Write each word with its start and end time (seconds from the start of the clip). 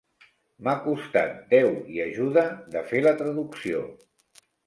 M'ha 0.67 0.73
costat 0.85 1.35
Déu 1.51 1.69
i 1.97 2.01
ajuda, 2.07 2.45
de 2.77 2.83
fer 2.93 3.03
la 3.09 3.15
traducció! 3.23 3.83